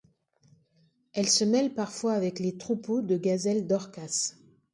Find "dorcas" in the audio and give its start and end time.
3.67-4.33